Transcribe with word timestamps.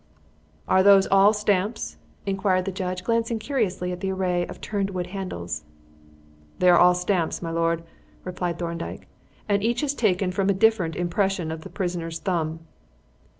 "Are 0.67 0.81
those 0.81 1.05
all 1.11 1.31
stamps?" 1.31 1.97
inquired 2.25 2.65
the 2.65 2.71
judge, 2.71 3.03
glancing 3.03 3.37
curiously 3.37 3.91
at 3.91 3.99
the 3.99 4.11
array 4.11 4.47
of 4.47 4.59
turned 4.59 4.89
wood 4.89 5.05
handles. 5.13 5.63
"They 6.57 6.69
are 6.71 6.79
all 6.79 6.95
stamps, 6.95 7.43
my 7.43 7.51
lord," 7.51 7.83
replied 8.23 8.57
Thorndyke, 8.57 9.07
"and 9.47 9.61
each 9.61 9.83
is 9.83 9.93
taken 9.93 10.31
from 10.31 10.49
a 10.49 10.53
different 10.55 10.95
impression 10.95 11.51
of 11.51 11.61
the 11.61 11.69
prisoner's 11.69 12.17
thumb." 12.17 12.61